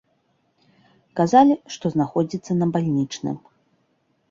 [1.19, 3.35] Казалі, што знаходзіцца на бальнічным.